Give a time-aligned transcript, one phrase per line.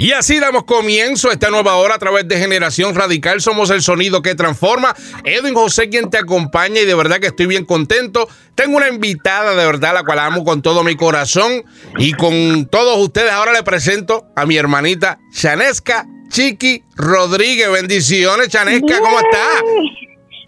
[0.00, 3.42] Y así damos comienzo a esta nueva hora a través de Generación Radical.
[3.42, 4.96] Somos el sonido que transforma.
[5.24, 8.26] Edwin José quien te acompaña y de verdad que estoy bien contento.
[8.54, 11.66] Tengo una invitada de verdad la cual amo con todo mi corazón
[11.98, 13.30] y con todos ustedes.
[13.30, 17.70] Ahora le presento a mi hermanita Chanesca Chiqui Rodríguez.
[17.70, 19.62] Bendiciones, Chanesca, ¿cómo estás?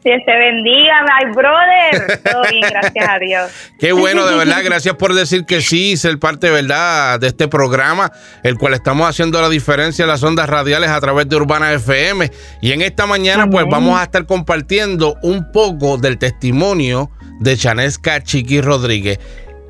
[0.04, 2.20] Dios te bendiga, my brother.
[2.24, 3.50] Todo bien, gracias a Dios.
[3.78, 4.62] Qué bueno, de verdad.
[4.64, 8.10] Gracias por decir que sí, ser parte, de verdad, de este programa,
[8.42, 12.30] el cual estamos haciendo la diferencia en las ondas radiales a través de Urbana FM.
[12.60, 17.10] Y en esta mañana, pues vamos a estar compartiendo un poco del testimonio
[17.40, 19.20] de Chanesca Chiqui Rodríguez.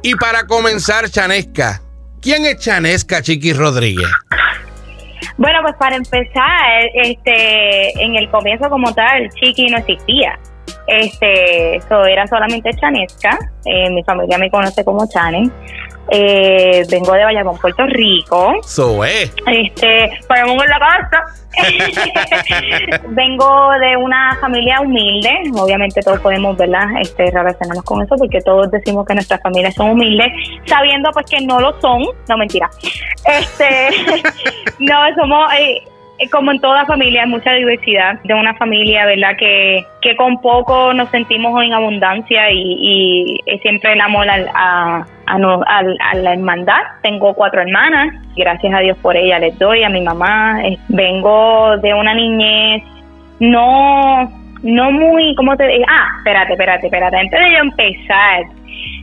[0.03, 1.83] Y para comenzar, Chanesca,
[2.21, 4.09] ¿quién es Chanesca Chiqui Rodríguez?
[5.37, 10.39] Bueno, pues para empezar, este, en el comienzo como tal, Chiqui no existía.
[10.87, 13.39] Este, eso era solamente Chanesca.
[13.65, 15.51] Eh, mi familia me conoce como Chane.
[16.15, 18.53] Eh, vengo de Bayamón, Puerto Rico.
[18.65, 19.33] So es.
[19.47, 21.25] Este, Bayamón en la casa.
[23.09, 25.31] vengo de una familia humilde.
[25.55, 26.85] Obviamente todos podemos, ¿verdad?
[27.01, 30.29] Este, relacionarnos con eso porque todos decimos que nuestras familias son humildes,
[30.67, 32.03] sabiendo pues que no lo son.
[32.29, 32.69] No, mentira.
[33.25, 33.89] Este,
[34.79, 35.51] no, somos...
[35.55, 35.92] Eh, eh,
[36.31, 39.37] como en toda familia hay mucha diversidad de una familia, ¿verdad?
[39.39, 45.37] Que, que con poco nos sentimos en abundancia y, y siempre el amor a, a,
[45.37, 46.83] a, la hermandad.
[47.03, 50.61] Tengo cuatro hermanas, gracias a Dios por ella les doy, a mi mamá.
[50.65, 52.83] Eh, vengo de una niñez
[53.43, 54.31] no,
[54.63, 55.85] no muy, ¿cómo te digo?
[55.89, 57.17] Ah, espérate, espérate, espérate.
[57.17, 58.43] Antes de yo empezar,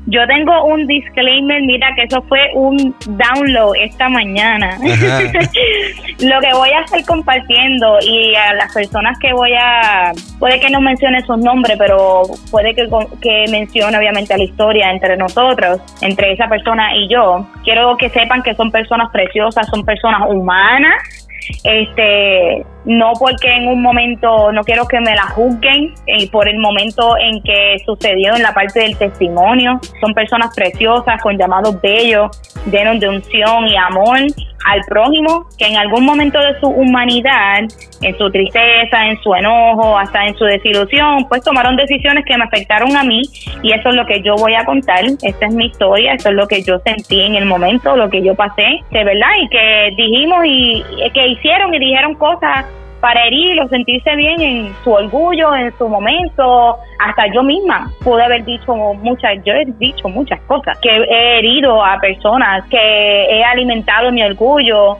[0.09, 4.77] yo tengo un disclaimer, mira que eso fue un download esta mañana.
[6.19, 10.69] Lo que voy a estar compartiendo y a las personas que voy a, puede que
[10.69, 12.87] no mencione sus nombres, pero puede que,
[13.21, 17.47] que mencione obviamente la historia entre nosotros, entre esa persona y yo.
[17.63, 21.19] Quiero que sepan que son personas preciosas, son personas humanas
[21.63, 26.57] este no porque en un momento no quiero que me la juzguen eh, por el
[26.59, 29.79] momento en que sucedió en la parte del testimonio.
[30.01, 32.29] Son personas preciosas con llamados bellos
[32.71, 34.19] llenos de unción y amor
[34.65, 37.59] al prójimo que en algún momento de su humanidad,
[38.01, 42.43] en su tristeza, en su enojo, hasta en su desilusión, pues tomaron decisiones que me
[42.43, 43.21] afectaron a mí
[43.63, 46.35] y eso es lo que yo voy a contar, esta es mi historia, eso es
[46.35, 49.93] lo que yo sentí en el momento, lo que yo pasé, de verdad, y que
[49.95, 50.83] dijimos y
[51.13, 52.65] que hicieron y dijeron cosas
[52.99, 56.77] para herir o sentirse bien en su orgullo, en su momento.
[56.99, 61.83] Hasta yo misma pude haber dicho muchas, yo he dicho muchas cosas, que he herido
[61.83, 64.97] a personas, que he alimentado mi orgullo,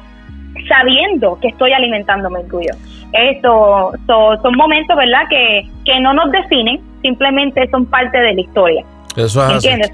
[0.68, 2.72] sabiendo que estoy alimentando mi orgullo.
[3.12, 8.86] Esto son momentos, ¿verdad?, que, que no nos definen, simplemente son parte de la historia.
[9.16, 9.92] Eso es ¿Entiendes?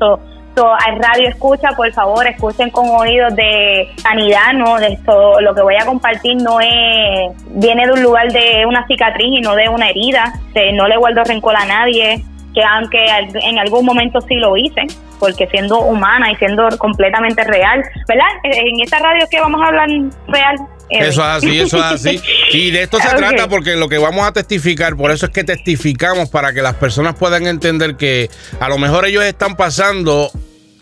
[0.63, 4.77] Al radio escucha, por favor, escuchen con oídos de sanidad, ¿no?
[4.77, 8.85] De esto, lo que voy a compartir no es, viene de un lugar de una
[8.87, 10.33] cicatriz y no de una herida,
[10.73, 12.23] no le guardo rencor a nadie,
[12.53, 14.87] que aunque en algún momento sí lo hice,
[15.19, 18.27] porque siendo humana y siendo completamente real, ¿verdad?
[18.43, 19.89] En esta radio que vamos a hablar
[20.27, 20.55] real.
[20.89, 22.21] Eso es así, eso es así.
[22.51, 25.43] Y de esto se trata porque lo que vamos a testificar, por eso es que
[25.43, 28.29] testificamos para que las personas puedan entender que
[28.59, 30.31] a lo mejor ellos están pasando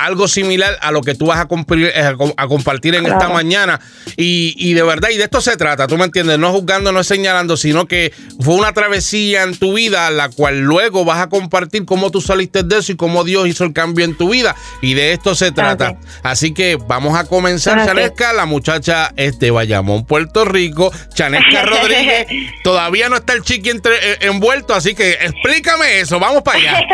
[0.06, 3.80] algo similar a lo que tú vas a, compartir, eh, a compartir en esta mañana.
[4.18, 7.58] Y, de verdad, y de esto se trata, tú me entiendes, no juzgando, no señalando,
[7.58, 12.12] sino que fue una travesía en tu vida, la cual luego vas a compartir cómo
[12.12, 14.56] tú saliste de eso y cómo Dios hizo el cambio en tu vida.
[14.82, 15.98] Y de esto se trata.
[16.22, 18.34] Así que vamos a comenzar, Chanesca.
[18.34, 20.92] La muchacha es de Bayamón, Puerto Rico.
[21.14, 22.28] Chanesca Rodríguez.
[22.64, 26.20] Todavía no está el chiqui entre, eh, envuelto, así que explícame eso.
[26.20, 26.82] Vamos para allá.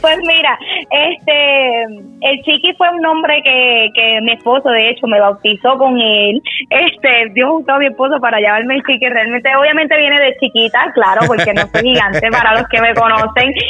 [0.00, 0.58] pues mira,
[0.90, 1.67] este
[2.20, 6.40] el Chiqui fue un nombre que, que mi esposo, de hecho, me bautizó con él.
[6.70, 9.08] Este, Dios juntó a mi esposo para llamarme el Chiqui.
[9.08, 13.52] Realmente, obviamente viene de chiquita, claro, porque no soy gigante para los que me conocen.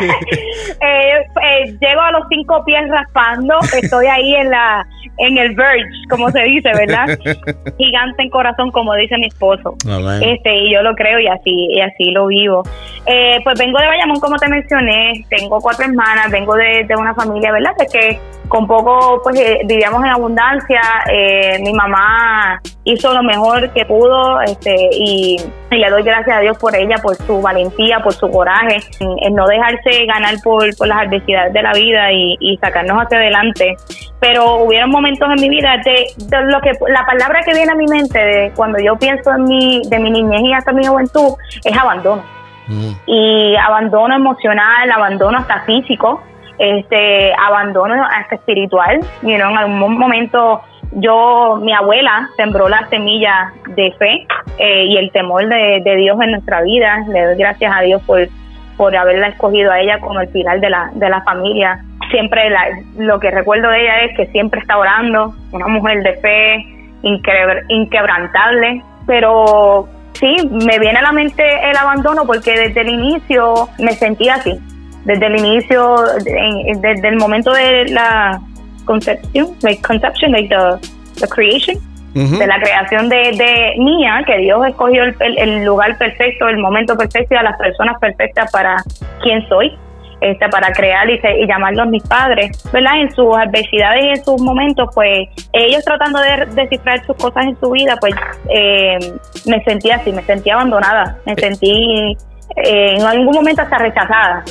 [0.78, 4.86] Eh, eh, llego a los cinco pies raspando, estoy ahí en la
[5.18, 7.06] en el verge, como se dice, ¿verdad?
[7.78, 9.74] Gigante en corazón, como dice mi esposo.
[10.20, 12.62] Este, y yo lo creo y así, y así lo vivo.
[13.06, 17.14] Eh, pues vengo de Bayamón, como te mencioné, tengo cuatro hermanas, vengo de, de una
[17.16, 17.72] familia, ¿verdad?
[17.78, 20.80] De que con poco pues eh, vivíamos en abundancia,
[21.10, 25.36] eh, mi mamá hizo lo mejor que pudo este, y,
[25.70, 29.46] le doy gracias a Dios por ella, por su valentía, por su coraje, en, no
[29.46, 33.76] dejarse ganar por, las adversidades de la vida y, sacarnos hacia adelante.
[34.20, 36.06] Pero hubieron momentos en mi vida de,
[36.44, 39.82] lo que la palabra que viene a mi mente de cuando yo pienso en mi,
[39.88, 41.34] de mi niñez y hasta mi juventud
[41.64, 42.22] es abandono.
[42.68, 42.90] Mm.
[43.06, 46.22] Y abandono emocional, abandono hasta físico
[46.58, 49.00] este abandono hasta espiritual.
[49.22, 50.62] You know, en algún momento
[50.92, 54.26] yo, mi abuela sembró la semilla de fe
[54.58, 57.04] eh, y el temor de, Dios en nuestra vida.
[57.08, 58.26] Le doy gracias a Dios por,
[58.76, 61.80] por haberla escogido a ella como el pilar de la, de la familia.
[62.10, 62.50] Siempre
[62.96, 66.64] lo que recuerdo de ella es que siempre está orando, una mujer de fe
[67.68, 73.92] inquebrantable, pero sí, me viene a la mente el abandono porque desde el inicio me
[73.92, 74.58] sentía así.
[75.06, 78.40] Desde el inicio, desde el momento de la
[78.84, 81.78] concepción, like conception, like the, creation,
[82.14, 86.96] de la creación de, de, mía, que Dios escogió el, el, lugar perfecto, el momento
[86.96, 88.76] perfecto y a las personas perfectas para
[89.22, 89.76] quien soy.
[90.18, 93.02] Este, para crear y, y, llamarlos mis padres, ¿verdad?
[93.02, 97.60] En sus adversidades y en sus momentos, pues ellos tratando de descifrar sus cosas en
[97.60, 98.14] su vida, pues
[98.48, 98.98] eh,
[99.44, 101.36] me sentía así, me sentía abandonada, me eh.
[101.38, 102.16] sentí
[102.56, 104.42] eh, en algún momento hasta rechazada.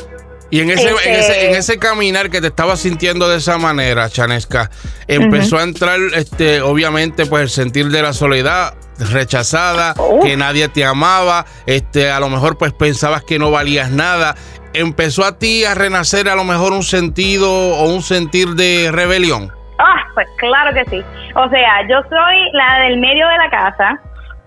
[0.52, 4.10] Y en ese, en ese, en ese, caminar que te estabas sintiendo de esa manera,
[4.10, 4.70] Chanesca,
[5.08, 8.76] empezó a entrar, este, obviamente, pues el sentir de la soledad,
[9.12, 14.36] rechazada, que nadie te amaba, este, a lo mejor pues pensabas que no valías nada.
[14.74, 19.52] ¿Empezó a ti a renacer a lo mejor un sentido o un sentir de rebelión?
[19.80, 21.04] Ah, pues claro que sí.
[21.36, 24.00] O sea, yo soy la del medio de la casa,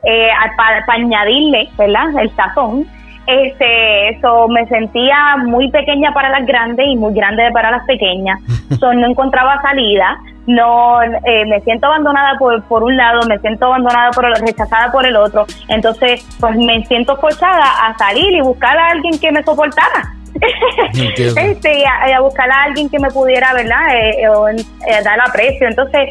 [0.05, 2.07] eh, para, para añadirle, ¿verdad?
[2.21, 2.87] El sazón
[3.29, 8.41] este, eso me sentía muy pequeña para las grandes y muy grande para las pequeñas.
[8.81, 13.65] So, no encontraba salida, no eh, me siento abandonada por, por un lado, me siento
[13.65, 15.47] abandonada por rechazada por el otro.
[15.69, 20.13] Entonces, pues me siento forzada a salir y buscar a alguien que me soportara.
[20.93, 23.97] este, a, a, buscar a alguien que me pudiera, ¿verdad?
[23.97, 25.67] Eh, eh, dar aprecio.
[25.67, 26.11] Entonces,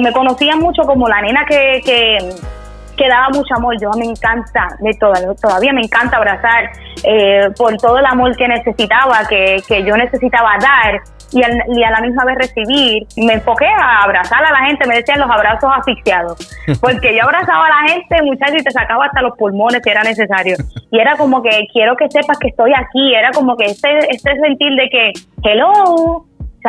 [0.00, 2.18] me conocía mucho como la nena que, que
[2.98, 3.76] que daba mucho amor.
[3.80, 4.92] Yo me encanta, de
[5.40, 6.70] todavía me encanta abrazar
[7.04, 11.00] eh, por todo el amor que necesitaba, que, que yo necesitaba dar
[11.32, 13.06] y, y, a la misma vez recibir.
[13.16, 16.36] Me enfoqué a abrazar a la gente, me decían los abrazos asfixiados,
[16.80, 20.02] porque yo abrazaba a la gente, muchachos, y te sacaba hasta los pulmones si era
[20.02, 20.56] necesario.
[20.90, 24.36] Y era como que quiero que sepas que estoy aquí, era como que este, este
[24.40, 25.12] sentir de que,
[25.44, 26.24] hello,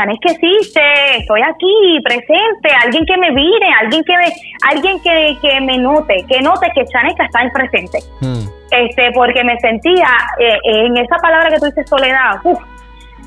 [0.07, 0.81] es que existe,
[1.17, 4.25] estoy aquí, presente, alguien que me mire, alguien que me,
[4.71, 7.99] alguien que, que me note, que note que Chaneca está en presente.
[8.21, 8.47] Hmm.
[8.71, 10.07] Este, porque me sentía
[10.39, 12.39] eh, en esa palabra que tú dices soledad,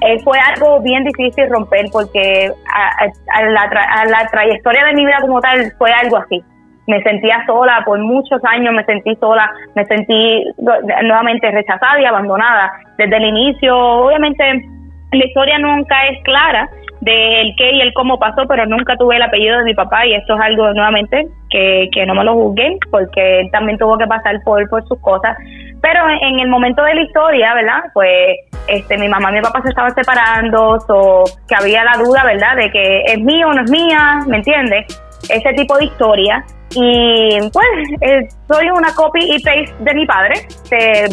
[0.01, 5.19] eh, fue algo bien difícil romper porque a, la a la trayectoria de mi vida
[5.21, 6.43] como tal fue algo así.
[6.89, 12.73] Me sentía sola por muchos años, me sentí sola, me sentí nuevamente rechazada y abandonada
[12.99, 13.77] desde el inicio.
[13.77, 14.65] Obviamente
[15.13, 16.69] la historia nunca es clara
[17.01, 20.15] del qué y el cómo pasó, pero nunca tuve el apellido de mi papá y
[20.15, 24.07] esto es algo nuevamente que, que no me lo juzguen porque él también tuvo que
[24.07, 25.37] pasar por, por sus cosas.
[25.81, 27.83] Pero en el momento de la historia, ¿verdad?
[27.93, 28.37] Pues
[28.69, 32.57] este, mi mamá y mi papá se estaban separando, o que había la duda, ¿verdad?
[32.57, 34.87] De que es mío o no es mía, ¿me entiendes?
[35.29, 36.45] Ese tipo de historia.
[36.75, 37.67] Y pues
[38.01, 40.47] eh, soy una copy y paste de mi padre,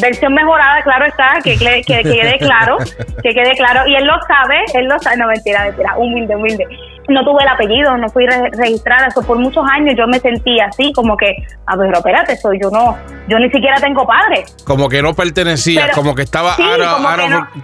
[0.02, 2.78] versión mejorada, claro está, que, que, quede claro,
[3.22, 3.86] que quede claro.
[3.88, 6.66] Y él lo sabe, él lo sabe, no mentira, mentira, humilde, humilde.
[7.10, 10.94] No tuve el apellido, no fui registrada, eso por muchos años yo me sentí así,
[10.94, 11.36] como que,
[11.66, 12.96] a ver, espérate, soy yo no,
[13.28, 14.46] yo ni siquiera tengo padre.
[14.64, 16.56] Como que no pertenecía, como que estaba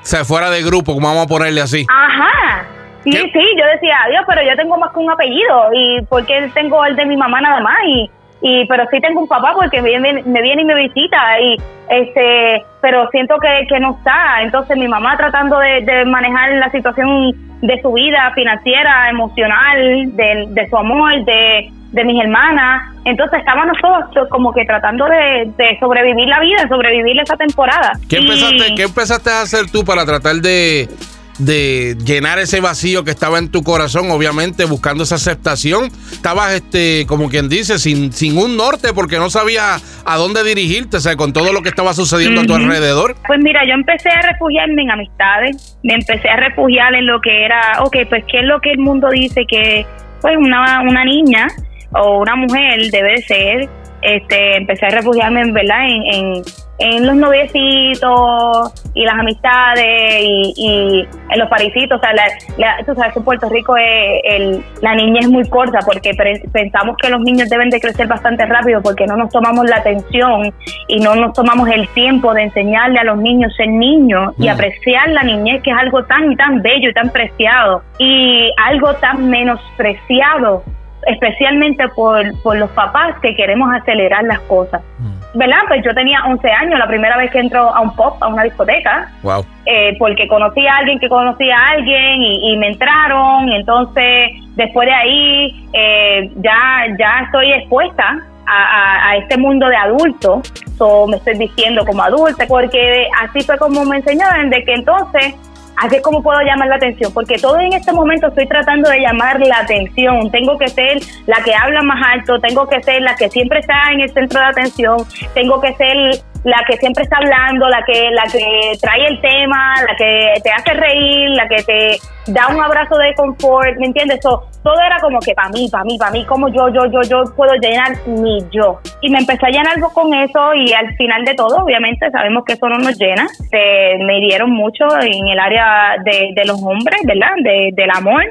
[0.02, 1.86] se fuera de grupo, como vamos a ponerle así.
[1.90, 2.66] Ajá,
[3.12, 6.84] Sí, sí, yo decía, Dios, pero yo tengo más que un apellido y porque tengo
[6.86, 8.10] el de mi mamá nada más y,
[8.42, 11.58] y pero sí tengo un papá porque me viene, me viene y me visita y
[11.90, 14.42] este, pero siento que, que no está.
[14.42, 20.70] Entonces mi mamá tratando de, manejar la situación de su vida financiera, emocional, de, de
[20.70, 22.94] su amor, de, de mis hermanas.
[23.06, 27.94] Entonces estábamos todos como que tratando de, de sobrevivir la vida, sobrevivir esa temporada.
[28.10, 30.90] ¿Qué empezaste, ¿Qué empezaste a hacer tú para tratar de
[31.38, 35.92] de llenar ese vacío que estaba en tu corazón, obviamente buscando esa aceptación.
[36.12, 40.98] Estabas, este, como quien dice, sin, sin un norte porque no sabías a dónde dirigirte,
[40.98, 43.16] o sea, con todo lo que estaba sucediendo a tu alrededor.
[43.28, 47.46] Pues mira, yo empecé a refugiarme en amistades, me empecé a refugiar en lo que
[47.46, 49.86] era, ok, pues qué es lo que el mundo dice que
[50.22, 51.48] pues una, una niña
[51.94, 53.70] o una mujer debe ser.
[54.02, 56.44] Este, empecé a refugiarme, en verdad, en
[56.78, 60.24] en los noviecitos y las amistades
[60.58, 61.98] y, en los parisitos.
[61.98, 65.80] O sea, la, tú sabes que en Puerto Rico es la niña es muy corta
[65.86, 66.12] porque
[66.52, 70.54] pensamos que los niños deben de crecer bastante rápido porque no nos tomamos la atención
[70.88, 74.52] y no nos tomamos el tiempo de enseñarle a los niños ser niños y mm.
[74.52, 79.30] apreciar la niñez que es algo tan tan bello y tan preciado y algo tan
[79.30, 80.64] menospreciado
[81.06, 84.82] especialmente por, por los papás que queremos acelerar las cosas.
[85.00, 85.38] Mm.
[85.38, 85.58] ¿Verdad?
[85.68, 88.44] Pues yo tenía 11 años la primera vez que entro a un pop, a una
[88.44, 89.10] discoteca.
[89.22, 89.46] Wow.
[89.66, 93.52] Eh, porque conocí a alguien que conocía a alguien y, me entraron.
[93.52, 100.42] entonces después de ahí eh, ya, ya estoy expuesta a, este mundo de adulto,
[100.78, 105.36] so me estoy diciendo como adulta, porque así fue como me enseñaron, de que entonces
[105.78, 109.00] así es como puedo llamar la atención, porque todo en este momento estoy tratando de
[109.00, 113.16] llamar la atención, tengo que ser la que habla más alto, tengo que ser la
[113.16, 114.98] que siempre está en el centro de atención,
[115.34, 119.74] tengo que ser la que siempre está hablando, la que la que trae el tema,
[119.88, 121.98] la que te hace reír, la que te
[122.28, 124.20] da un abrazo de confort, ¿me entiendes?
[124.20, 127.24] todo era como que para mí, para mí, para mí, como yo, yo, yo, yo
[127.36, 128.80] puedo llenar mi yo.
[129.02, 132.54] Y me empecé a llenar con eso y al final de todo, obviamente, sabemos que
[132.54, 133.28] eso no nos llena.
[133.28, 137.36] Se, me hirieron mucho en el área de, de los hombres, ¿verdad?
[137.44, 138.24] De, del amor.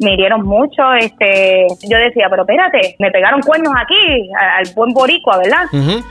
[0.00, 0.92] Me hirieron mucho.
[0.94, 5.64] este Yo decía, pero espérate, me pegaron cuernos aquí, al buen boricua, ¿verdad?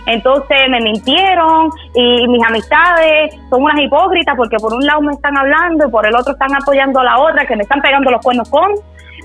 [0.07, 1.48] Entonces me mintieron
[1.95, 6.05] y mis amistades son unas hipócritas porque por un lado me están hablando y por
[6.05, 8.71] el otro están apoyando a la otra que me están pegando los cuernos con.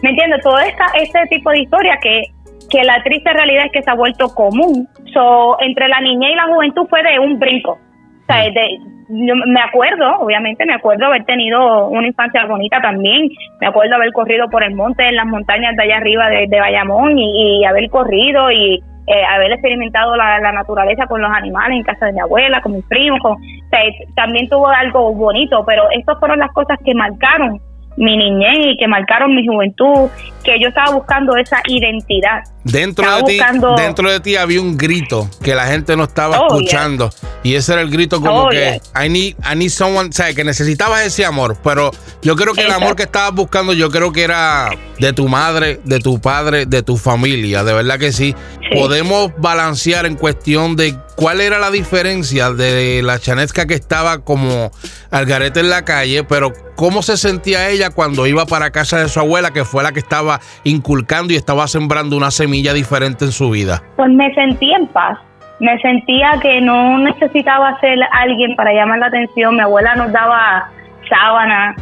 [0.03, 0.43] ¿Me entiendes?
[0.43, 2.25] Todo esta, este tipo de historia que,
[2.71, 4.89] que la triste realidad es que se ha vuelto común.
[5.13, 7.73] So, entre la niñez y la juventud fue de un brinco.
[7.73, 8.79] O sea, de,
[9.09, 13.29] yo me acuerdo, obviamente, me acuerdo haber tenido una infancia bonita también.
[13.61, 17.19] Me acuerdo haber corrido por el monte, en las montañas de allá arriba de, Bayamón
[17.19, 22.13] y, haber corrido y eh, haber experimentado la, naturaleza con los animales en casa de
[22.13, 23.21] mi abuela, con mis primos.
[23.21, 23.81] Con, o sea,
[24.15, 27.61] también tuvo algo bonito, pero estas fueron las cosas que marcaron
[27.97, 30.11] mi niñez y que marcaron mi juventud,
[30.43, 32.43] que yo estaba buscando esa identidad.
[32.65, 33.39] Dentro de ti,
[33.77, 37.11] dentro de ti había un grito que la gente no estaba oh, escuchando.
[37.43, 40.45] y ese era el grito como oh, que I need I need someone, o que
[40.45, 41.91] necesitabas ese amor, pero
[42.23, 45.81] yo creo que el amor que estabas buscando yo creo que era de tu madre,
[45.85, 48.35] de tu padre, de tu familia, de verdad que sí.
[48.73, 54.71] Podemos balancear en cuestión de cuál era la diferencia de la chanesca que estaba como
[55.11, 59.09] al garete en la calle, pero cómo se sentía ella cuando iba para casa de
[59.09, 63.33] su abuela, que fue la que estaba inculcando y estaba sembrando una semilla diferente en
[63.33, 63.83] su vida.
[63.97, 65.19] Pues me sentía en paz.
[65.61, 69.55] Me sentía que no necesitaba ser alguien para llamar la atención.
[69.55, 70.69] Mi abuela nos daba
[71.09, 71.77] sábanas,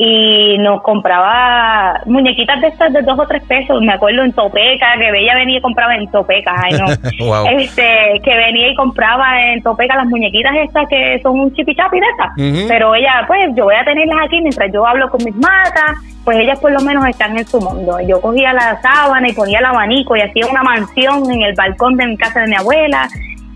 [0.00, 4.94] y nos compraba muñequitas de estas de dos o tres pesos, me acuerdo en Topeca,
[4.96, 6.86] que ella venía y compraba en Topeca, ay no,
[7.58, 12.06] este, que venía y compraba en Topeca las muñequitas estas que son un chipichapi de
[12.06, 15.96] estas, pero ella, pues yo voy a tenerlas aquí mientras yo hablo con mis matas,
[16.24, 17.98] pues ellas por lo menos están en su mundo.
[18.06, 21.96] Yo cogía la sábana y ponía el abanico y hacía una mansión en el balcón
[21.96, 23.08] de mi casa de mi abuela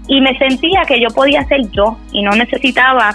[0.08, 3.14] y me sentía que yo podía ser yo y no necesitaba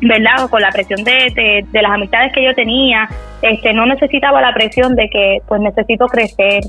[0.00, 0.48] ¿verdad?
[0.50, 3.08] Con la presión de, de, las amistades que yo tenía,
[3.42, 6.62] este, no necesitaba la presión de que, pues necesito crecer,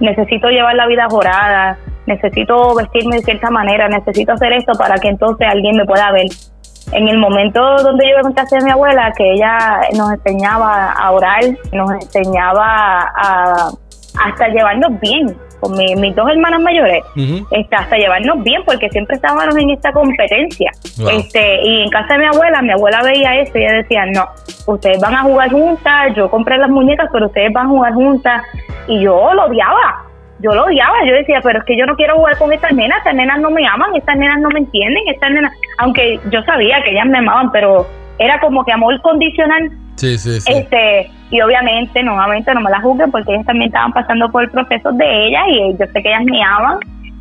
[0.00, 5.08] necesito llevar la vida jorada, necesito vestirme de cierta manera, necesito hacer esto para que
[5.08, 6.26] entonces alguien me pueda ver.
[6.92, 10.92] En el momento donde yo iba a casa de mi abuela, que ella nos enseñaba
[10.92, 13.70] a orar, nos enseñaba a
[14.20, 19.56] hasta llevarnos bien, con mis dos hermanas mayores, este, hasta llevarnos bien, porque siempre estábamos
[19.56, 20.72] en esta competencia.
[21.12, 24.24] Este, y en casa de mi abuela, mi abuela veía eso y ella decía, no,
[24.66, 28.42] ustedes van a jugar juntas, yo compré las muñecas, pero ustedes van a jugar juntas.
[28.88, 30.02] Y yo lo odiaba,
[30.40, 32.98] yo lo odiaba, yo decía, pero es que yo no quiero jugar con estas nenas,
[32.98, 36.82] estas nenas no me aman, estas nenas no me entienden, estas nenas, aunque yo sabía
[36.82, 37.86] que ellas me amaban, pero
[38.18, 39.70] era como que amor condicional.
[39.96, 40.52] Sí, sí, sí.
[40.52, 44.50] Este, y obviamente, nuevamente, no me la juzguen porque ellas también estaban pasando por el
[44.50, 46.78] proceso de ellas y yo sé que ellas me aman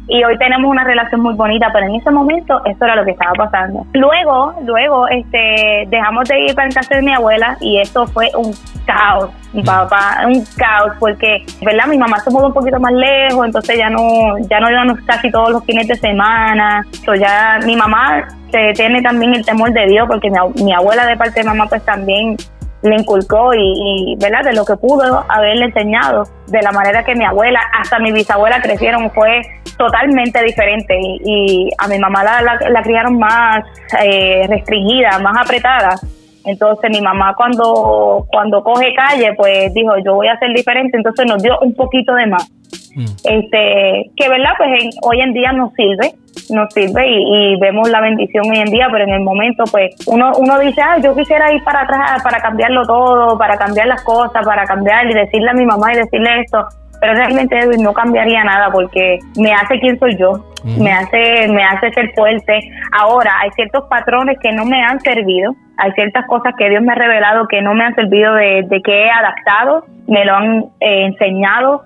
[0.08, 3.12] y hoy tenemos una relación muy bonita, pero en ese momento eso era lo que
[3.12, 3.86] estaba pasando.
[3.94, 8.30] Luego, luego, este, dejamos de ir para el casa de mi abuela y eso fue
[8.36, 8.54] un
[8.86, 11.88] caos, mi papá, un caos, porque, ¿verdad?
[11.88, 15.32] Mi mamá se mudó un poquito más lejos, entonces ya no, ya no íbamos casi
[15.32, 19.86] todos los fines de semana, so ya mi mamá se tiene también el temor de
[19.86, 22.36] Dios, porque mi, mi abuela de parte de mamá pues también
[22.84, 24.44] le inculcó y, ¿verdad?
[24.44, 28.62] De lo que pudo haberle enseñado, de la manera que mi abuela, hasta mi bisabuela
[28.62, 29.42] crecieron, fue
[29.78, 33.64] totalmente diferente y, a mi mamá la, la, criaron más
[34.04, 35.96] eh, restringida, más apretada.
[36.44, 41.26] Entonces mi mamá cuando, cuando coge calle, pues dijo, yo voy a ser diferente, entonces
[41.28, 42.50] nos dio un poquito de más.
[42.96, 43.06] Mm.
[43.24, 46.14] Este, que verdad, pues hoy en día nos sirve,
[46.50, 50.32] nos sirve y, vemos la bendición hoy en día, pero en el momento, pues uno,
[50.38, 54.46] uno dice, ah, yo quisiera ir para atrás para cambiarlo todo, para cambiar las cosas,
[54.46, 56.66] para cambiar y decirle a mi mamá y decirle esto,
[57.02, 60.46] pero realmente no cambiaría nada porque me hace quien soy yo,
[60.78, 62.60] me hace me hace ser fuerte.
[62.92, 66.94] Ahora, hay ciertos patrones que no me han servido, hay ciertas cosas que Dios me
[66.94, 70.58] ha revelado que no me han servido de, de que he adaptado, me lo han
[70.80, 71.82] eh, enseñado,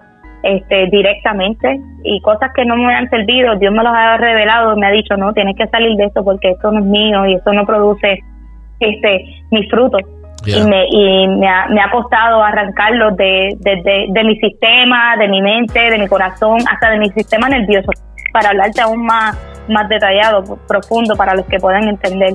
[0.45, 4.85] este, directamente y cosas que no me han servido, Dios me los ha revelado, me
[4.85, 7.51] ha dicho, no, tienes que salir de esto porque esto no es mío y esto
[7.51, 8.19] no produce
[8.79, 10.01] este mis frutos.
[10.45, 15.27] y, me, y me, ha, me ha costado arrancarlo de, de, de, mi sistema, de
[15.29, 17.89] mi mente, de mi corazón, hasta de mi sistema nervioso,
[18.31, 19.35] para hablarte aún más,
[19.67, 22.33] más detallado, profundo, para los que puedan entender.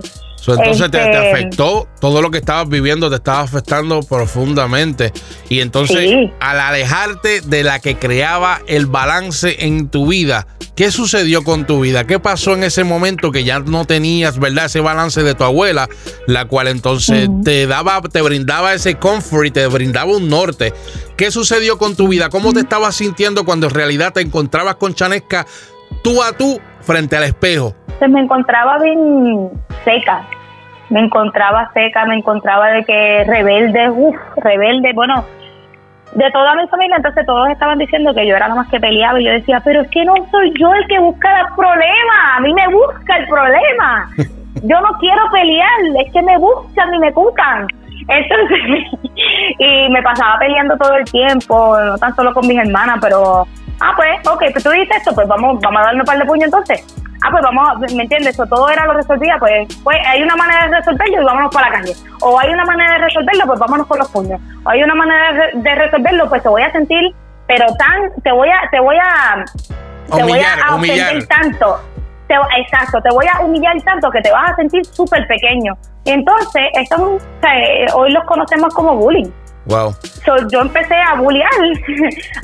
[0.49, 5.13] Entonces te, este, afectó todo lo que estabas viviendo, te estaba afectando profundamente.
[5.49, 11.45] Y entonces, al alejarte de la que creaba el balance en tu vida, ¿qué sucedió
[11.45, 12.07] con tu vida?
[12.07, 15.89] ¿Qué pasó en ese momento que ya no tenías, verdad, ese balance de tu abuela,
[16.27, 20.73] la cual entonces te daba, te brindaba ese comfort y te brindaba un norte?
[21.17, 22.31] ¿Qué sucedió con tu vida?
[22.31, 25.47] ¿Cómo te estabas sintiendo cuando en realidad te encontrabas con Chanesca
[26.03, 27.77] tú a tú frente al espejo?
[28.01, 29.51] Pues me encontraba bien
[29.85, 30.23] seca,
[30.89, 35.23] me encontraba seca, me encontraba de que rebelde, uff, rebelde, bueno,
[36.15, 39.21] de toda mi familia, entonces todos estaban diciendo que yo era la más que peleaba
[39.21, 42.41] y yo decía, pero es que no soy yo el que busca el problema, a
[42.41, 44.11] mí me busca el problema.
[44.65, 45.69] Yo no quiero pelear,
[46.05, 47.69] es que me buscan y me buscan.
[48.09, 48.59] Entonces,
[49.59, 53.47] y me pasaba peleando todo el tiempo, no tan solo con mis hermanas, pero
[53.81, 56.25] Ah, pues, ok, pues tú dices esto, pues vamos, vamos a darle un par de
[56.27, 56.85] puños entonces.
[57.23, 58.35] Ah, pues vamos, ¿me entiendes?
[58.35, 61.69] Eso todo era lo resolvía, pues, pues hay una manera de resolverlo y vámonos para
[61.69, 61.93] la calle.
[62.21, 64.41] O hay una manera de resolverlo, pues vámonos con los puños.
[64.65, 67.15] O hay una manera de resolverlo, pues te voy a sentir,
[67.47, 69.45] pero tan, te voy a, te voy a,
[70.15, 71.81] te voy a ofender tanto.
[72.27, 75.77] Te, exacto, te voy a humillar tanto que te vas a sentir súper pequeño.
[76.05, 77.19] Entonces, esto,
[77.95, 79.31] hoy los conocemos como bullying.
[79.71, 79.95] Wow.
[80.51, 81.49] yo empecé a bullear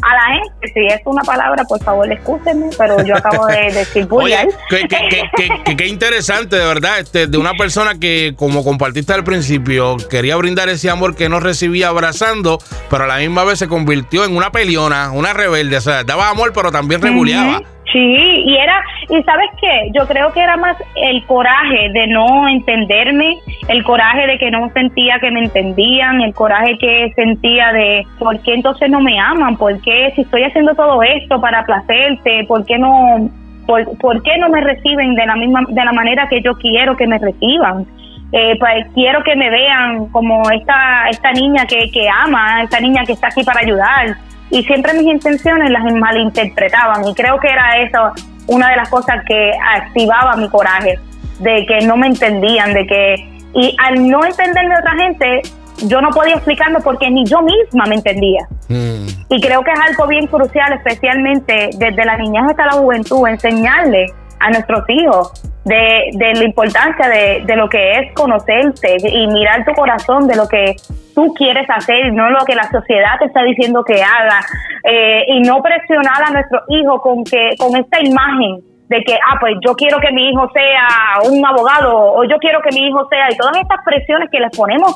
[0.03, 0.73] a la gente.
[0.73, 4.47] Si es una palabra, por favor, escúchenme, pero yo acabo de decir bullear.
[4.71, 10.69] qué, interesante, de verdad, este, de una persona que, como compartiste al principio, quería brindar
[10.69, 14.53] ese amor que no recibía abrazando, pero a la misma vez se convirtió en una
[14.53, 15.79] peleona, una rebelde.
[15.79, 17.61] O sea, daba amor, pero también rebuleaba.
[17.93, 22.49] Sí, y era, y sabes qué, yo creo que era más el coraje de no
[22.49, 23.37] entenderme,
[23.69, 28.41] el coraje de que no sentía que me entendían, el coraje que sentía de por
[28.43, 32.67] qué entonces no me aman, por qué si estoy haciendo todo esto para placerte, por
[32.67, 33.31] qué no,
[33.67, 37.07] por, qué no me reciben de la misma, de la manera que yo quiero que
[37.07, 37.87] me reciban.
[38.33, 43.05] Eh, pues quiero que me vean como esta esta niña que, que ama, esta niña
[43.07, 44.17] que está aquí para ayudar
[44.51, 48.13] y siempre mis intenciones las malinterpretaban y creo que era eso
[48.47, 50.99] una de las cosas que activaba mi coraje,
[51.41, 53.15] de que no me entendían, de que
[53.55, 55.43] y al no entenderme de otra gente,
[55.87, 58.47] yo no podía explicarlo porque ni yo misma me entendía.
[58.69, 59.07] Mm.
[59.31, 64.07] Y creo que es algo bien crucial, especialmente desde la niñez hasta la juventud, enseñarle
[64.41, 65.33] a nuestros hijos
[65.65, 70.37] de, de la importancia de, de, lo que es conocerte y mirar tu corazón de
[70.37, 70.77] lo que
[71.15, 74.41] tú quieres hacer, no lo que la sociedad te está diciendo que haga,
[74.85, 79.37] eh, y no presionar a nuestro hijo con que con esta imagen de que, ah,
[79.41, 83.09] pues yo quiero que mi hijo sea un abogado o yo quiero que mi hijo
[83.09, 84.95] sea, y todas estas presiones que les ponemos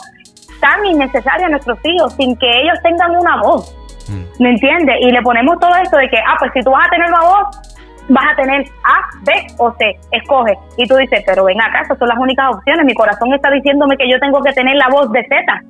[0.61, 3.75] tan innecesarias a nuestros hijos sin que ellos tengan una voz.
[4.09, 4.43] Mm.
[4.43, 4.97] ¿Me entiendes?
[5.01, 7.23] Y le ponemos todo esto de que, ah, pues si tú vas a tener una
[7.23, 7.70] voz,
[8.11, 10.55] vas a tener A, B o C, escoge.
[10.77, 12.85] Y tú dices, pero ven acá, esas son las únicas opciones.
[12.85, 15.63] Mi corazón está diciéndome que yo tengo que tener la voz de Z.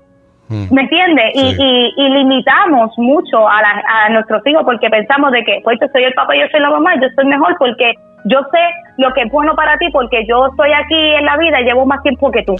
[0.48, 0.74] Mm.
[0.74, 1.30] ¿Me entiendes?
[1.34, 6.04] Y, y, limitamos mucho a, a nuestros hijos porque pensamos de que, pues yo soy
[6.04, 8.58] el papá yo soy la mamá, yo soy mejor porque yo sé
[8.98, 11.86] lo que es bueno para ti porque yo estoy aquí en la vida y llevo
[11.86, 12.56] más tiempo que tú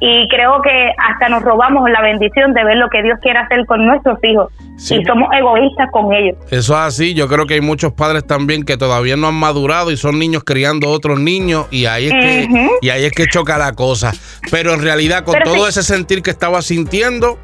[0.00, 3.64] y creo que hasta nos robamos la bendición de ver lo que Dios quiere hacer
[3.66, 4.52] con nuestros hijos.
[4.90, 6.36] Y somos egoístas con ellos.
[6.50, 9.90] Eso es así, yo creo que hay muchos padres también que todavía no han madurado
[9.90, 12.48] y son niños criando otros niños y ahí es que
[12.82, 14.12] y ahí es que choca la cosa,
[14.50, 17.38] pero en realidad con todo ese sentir que estaba sintiendo,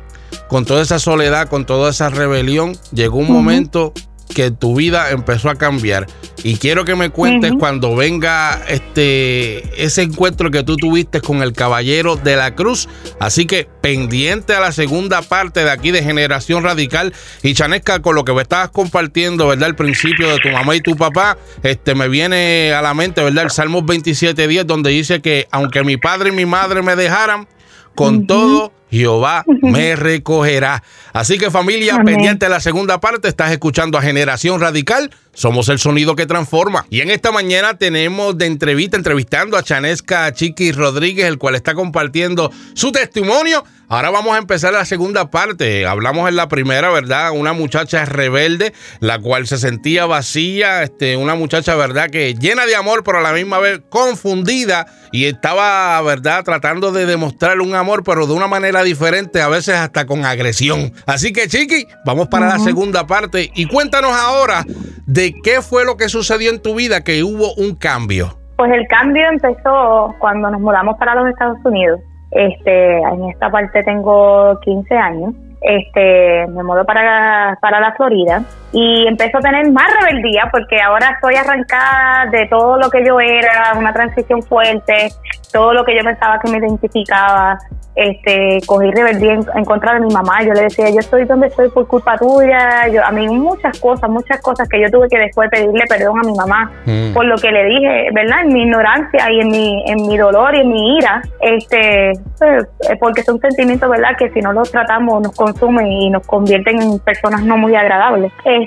[0.49, 3.95] con toda esa soledad, con toda esa rebelión, llegó un momento
[4.35, 6.07] que tu vida empezó a cambiar.
[6.45, 11.53] Y quiero que me cuentes cuando venga este ese encuentro que tú tuviste con el
[11.53, 12.89] Caballero de la Cruz.
[13.21, 17.13] Así que pendiente a la segunda parte de aquí de Generación Radical.
[17.43, 19.69] Y Chanesca, con lo que me estabas compartiendo, ¿verdad?
[19.69, 23.45] El principio de tu mamá y tu papá, este me viene a la mente, ¿verdad?
[23.45, 27.47] El Salmos 27.10, donde dice que aunque mi padre y mi madre me dejaran,
[27.95, 30.83] con todo Jehová me recogerá.
[31.13, 35.11] Así que familia, pendiente de la segunda parte, estás escuchando a Generación Radical.
[35.35, 36.87] Somos el sonido que transforma.
[36.91, 41.75] Y en esta mañana tenemos de entrevista, entrevistando a Chanesca Chiqui Rodríguez, el cual está
[41.75, 43.65] compartiendo su testimonio.
[43.93, 45.85] Ahora vamos a empezar la segunda parte.
[45.85, 47.33] Hablamos en la primera, ¿verdad?
[47.33, 52.09] Una muchacha rebelde, la cual se sentía vacía, este, una muchacha, ¿verdad?
[52.09, 56.43] Que llena de amor, pero a la misma vez confundida y estaba, ¿verdad?
[56.43, 60.95] Tratando de demostrar un amor, pero de una manera diferente, a veces hasta con agresión.
[61.07, 64.65] Así que, Chiqui, vamos para la segunda parte y cuéntanos ahora
[65.07, 68.39] de qué fue lo que sucedió en tu vida que hubo un cambio.
[68.57, 72.01] Pues el cambio empezó cuando nos mudamos para los Estados Unidos.
[72.31, 79.07] Este, en esta parte tengo 15 años este, me mudó para, para la Florida y
[79.07, 83.75] empezó a tener más rebeldía porque ahora estoy arrancada de todo lo que yo era,
[83.77, 85.13] una transición fuerte,
[85.53, 87.59] todo lo que yo pensaba que me identificaba,
[87.95, 90.43] este, cogí rebeldía en, contra de mi mamá.
[90.43, 92.89] Yo le decía, yo estoy donde estoy por culpa tuya.
[92.89, 96.23] Yo, a mí muchas cosas, muchas cosas que yo tuve que después pedirle perdón a
[96.23, 97.13] mi mamá mm.
[97.13, 98.41] por lo que le dije, ¿verdad?
[98.45, 102.65] En mi ignorancia y en mi, en mi dolor y en mi ira, este, pues,
[102.89, 104.17] eh, porque son sentimientos, ¿verdad?
[104.19, 108.33] Que si no los tratamos nos consumen y nos convierten en personas no muy agradables.
[108.45, 108.62] Este,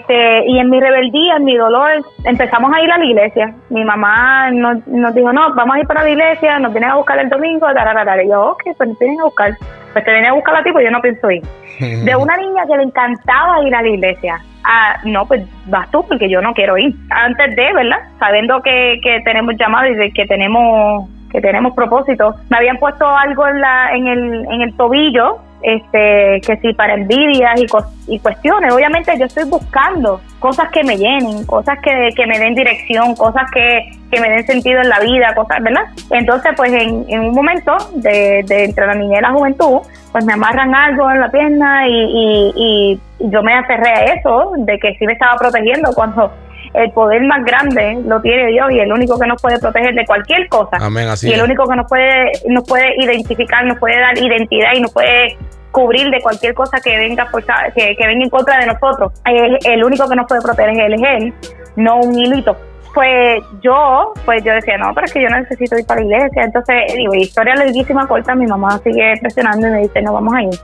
[0.48, 1.92] y en mi rebeldía, en mi dolor,
[2.24, 3.54] empezamos a ir a la iglesia.
[3.70, 6.96] Mi mamá nos, nos dijo, no, vamos a ir para la iglesia, nos vienen a
[6.96, 9.52] buscar el domingo, y yo, ok, pues a buscar.
[9.94, 11.42] Pues te viene a buscar a ti, pues yo no pienso ir.
[11.80, 14.40] De una niña que le encantaba ir a la iglesia.
[14.66, 16.94] Ah, no, pues vas tú, porque yo no quiero ir.
[17.10, 18.00] Antes de, ¿verdad?
[18.20, 22.34] Sabiendo que, que tenemos llamado y de que tenemos que tenemos propósito.
[22.50, 26.94] Me habían puesto algo en la en el en el tobillo este, que si para
[26.94, 27.66] envidias y,
[28.14, 28.72] y cuestiones.
[28.72, 33.50] Obviamente yo estoy buscando cosas que me llenen, cosas que, que me den dirección, cosas
[33.52, 35.86] que, que, me den sentido en la vida, cosas, ¿verdad?
[36.12, 39.80] Entonces, pues en, en un momento de, de, entre la niñez y la juventud,
[40.12, 43.02] pues me amarran algo en la pierna y, y, y
[43.32, 46.32] yo me aferré a eso, de que sí me estaba protegiendo cuando
[46.78, 50.06] el poder más grande lo tiene Dios y el único que nos puede proteger de
[50.06, 50.78] cualquier cosa.
[51.24, 54.94] y el único que nos puede, nos puede identificar, nos puede dar identidad y nos
[54.94, 55.38] puede
[55.72, 57.28] cubrir de cualquier cosa que venga
[57.76, 59.12] que, que venga en contra de nosotros.
[59.26, 61.34] El, el único que nos puede proteger es él,
[61.76, 62.56] no un hilito
[62.96, 66.46] pues yo, pues yo decía, no, pero es que yo necesito ir para la iglesia.
[66.46, 70.44] Entonces, digo, historia larguísima, corta, mi mamá sigue presionando y me dice, no, vamos a
[70.44, 70.58] ir.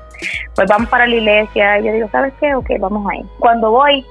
[0.56, 1.80] Pues vamos para la iglesia.
[1.80, 2.56] Y yo digo, ¿sabes qué?
[2.56, 3.26] Ok, vamos a ir.
[3.38, 4.06] Cuando voy,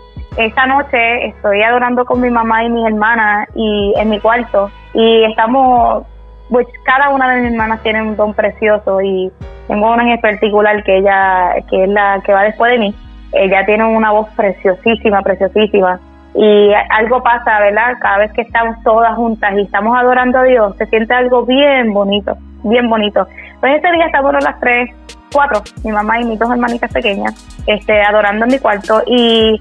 [0.47, 5.25] esta noche estoy adorando con mi mamá y mi hermana y en mi cuarto y
[5.25, 6.05] estamos,
[6.49, 9.31] pues cada una de mis hermanas tiene un don precioso y
[9.69, 12.95] tengo una en particular que ella, que es la que va después de mí,
[13.33, 16.01] ella tiene una voz preciosísima, preciosísima
[16.35, 17.95] y algo pasa, ¿verdad?
[18.01, 21.93] Cada vez que estamos todas juntas y estamos adorando a Dios, se siente algo bien
[21.93, 23.27] bonito, bien bonito.
[23.61, 24.91] Pues ese día estamos las tres,
[25.33, 27.35] cuatro, mi mamá y mis dos hermanitas pequeñas,
[27.67, 29.61] este, adorando en mi cuarto y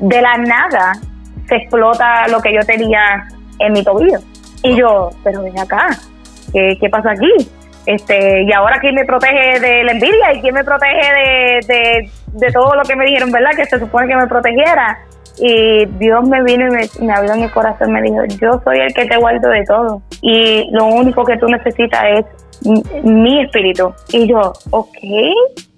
[0.00, 0.92] de la nada
[1.48, 4.18] se explota lo que yo tenía en mi tobillo.
[4.62, 5.88] Y yo, pero ven acá,
[6.52, 7.50] ¿qué, qué pasa aquí?
[7.86, 12.52] Este, y ahora quién me protege de la envidia y quién me protege de, de,
[12.52, 13.50] todo lo que me dijeron, ¿verdad?
[13.56, 14.98] Que se supone que me protegiera.
[15.38, 18.78] Y Dios me vino y me, me habló en el corazón, me dijo, yo soy
[18.78, 20.02] el que te guardo de todo.
[20.22, 22.24] Y lo único que tú necesitas es
[23.04, 23.92] mi espíritu.
[24.12, 24.98] Y yo, ok.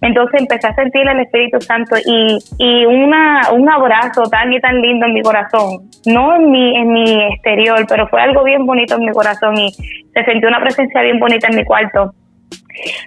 [0.00, 4.80] Entonces empecé a sentir el Espíritu Santo y, y una, un abrazo tan y tan
[4.80, 5.88] lindo en mi corazón.
[6.06, 9.70] No en mi, en mi exterior, pero fue algo bien bonito en mi corazón y
[9.72, 12.12] se sintió una presencia bien bonita en mi cuarto.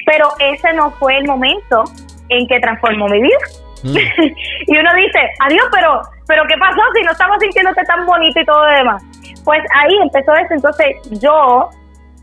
[0.06, 1.84] Pero ese no fue el momento
[2.30, 3.38] en que transformó mi vida.
[3.86, 3.96] Mm.
[4.68, 8.46] y uno dice, adiós, pero, pero ¿qué pasó si no estamos sintiéndote tan bonito y
[8.46, 9.04] todo lo demás?
[9.44, 10.54] Pues ahí empezó eso.
[10.54, 10.88] Entonces
[11.22, 11.70] yo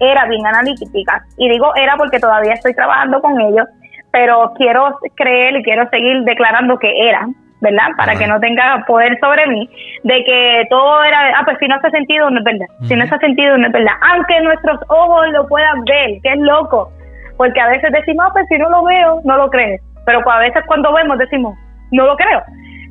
[0.01, 1.25] era bien analítica.
[1.37, 3.67] Y digo era porque todavía estoy trabajando con ellos,
[4.11, 7.29] pero quiero creer y quiero seguir declarando que era,
[7.61, 7.89] ¿verdad?
[7.97, 9.71] Para que no tenga poder sobre mí,
[10.03, 12.67] de que todo era, ah, pues si no hace sentido, no es verdad.
[12.83, 13.95] Si no hace sentido, no es verdad.
[14.11, 16.91] Aunque nuestros ojos lo puedan ver, que es loco.
[17.37, 19.81] Porque a veces decimos, ah, pues si no lo veo, no lo crees.
[20.05, 21.57] Pero a veces cuando vemos decimos,
[21.91, 22.43] no lo creo.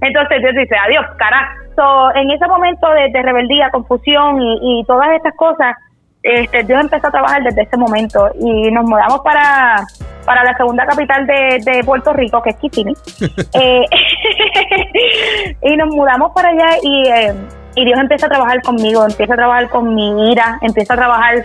[0.02, 2.16] Entonces Dios dice, adiós, carajo.
[2.16, 5.76] en ese momento de, rebeldía, confusión y, y todas estas cosas,
[6.24, 9.84] este, Dios empezó a trabajar desde ese momento y nos mudamos para,
[10.24, 12.96] para la segunda capital de, Puerto Rico, que es Kissimmee.
[13.54, 13.86] Eh,
[15.64, 17.34] y nos mudamos para allá y, eh,
[17.76, 21.36] y Dios empieza a trabajar conmigo, empieza a trabajar con mi ira, empieza a trabajar,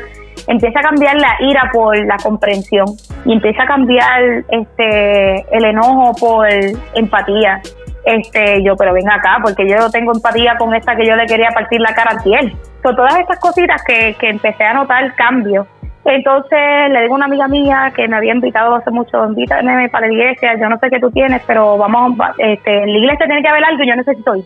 [0.46, 2.86] empieza a cambiar la ira por la comprensión
[3.24, 6.48] y empieza a cambiar este el enojo por
[6.94, 7.60] empatía.
[8.04, 11.48] Este yo pero ven acá porque yo tengo empatía con esta que yo le quería
[11.50, 15.66] partir la cara a él son todas estas cositas que, que empecé a notar cambio.
[16.04, 16.58] Entonces
[16.90, 20.12] le digo a una amiga mía que me había invitado hace mucho invítame para la
[20.12, 23.48] iglesia yo no sé qué tú tienes pero vamos este en la iglesia tiene que
[23.48, 24.44] haber algo y yo necesito ir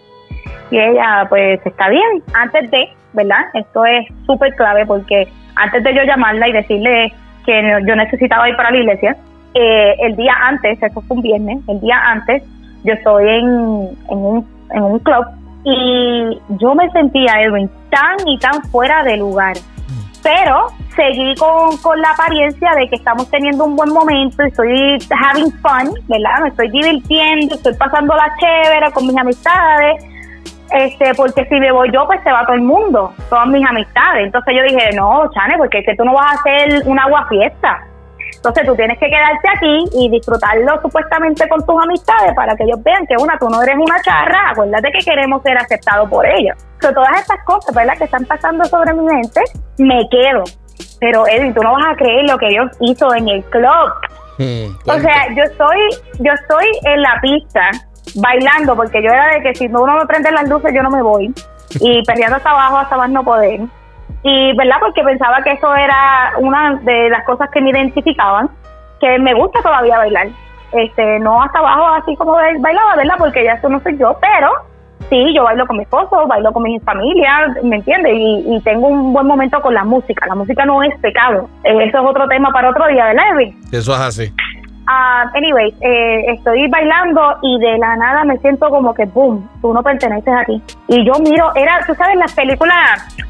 [0.70, 5.94] y ella pues está bien antes de verdad esto es súper clave porque antes de
[5.94, 7.12] yo llamarla y decirle
[7.44, 9.16] que yo necesitaba ir para la iglesia
[9.54, 12.42] eh, el día antes eso fue un viernes el día antes
[12.85, 13.44] yo estoy en,
[14.11, 15.26] en, un, en un club
[15.64, 19.54] y yo me sentía, Edwin, tan y tan fuera de lugar.
[20.22, 25.50] Pero seguí con, con la apariencia de que estamos teniendo un buen momento, estoy having
[25.61, 26.42] fun, ¿verdad?
[26.42, 30.04] Me estoy divirtiendo, estoy pasando la chévere con mis amistades,
[30.72, 34.26] este, porque si me voy yo, pues se va todo el mundo, todas mis amistades.
[34.26, 37.26] Entonces yo dije, no, Chane, porque es que tú no vas a hacer un agua
[37.28, 37.85] fiesta
[38.37, 42.83] Entonces tú tienes que quedarte aquí y disfrutarlo supuestamente con tus amistades para que ellos
[42.83, 46.56] vean que una, tú no eres una charra, acuérdate que queremos ser aceptados por ellos.
[46.80, 47.94] So, todas estas cosas, ¿verdad?
[47.98, 49.42] Que están pasando sobre mi mente,
[49.78, 50.44] me quedo.
[51.00, 53.92] Pero Edwin, tú no vas a creer lo que Dios hizo en el club.
[54.38, 55.78] Hmm, o sea, yo estoy,
[56.20, 57.70] yo estoy en la pista
[58.16, 61.03] bailando porque yo era de que si uno me prende las luces yo no me
[61.03, 61.33] voy.
[61.81, 63.61] Y perdiendo hasta abajo hasta más no poder.
[64.23, 68.51] Y verdad porque pensaba que eso era una de las cosas que me identificaban
[69.01, 70.29] que me gusta todavía bailar.
[70.73, 74.53] Este no hasta abajo así como bailaba verdad porque ya eso no soy yo pero
[75.09, 79.12] sí yo bailo con mi esposo bailo con mi familia me entiendes y, tengo un
[79.12, 80.27] buen momento con la música.
[80.27, 81.49] La música no es pecado.
[81.64, 84.33] Eh, eso es otro tema para otro día verdad Edwin eso es así
[84.90, 89.72] Uh, anyway, eh, estoy bailando y de la nada me siento como que, boom, tú
[89.72, 90.61] no perteneces aquí.
[90.88, 92.76] Y yo miro, era, tú sabes, las películas,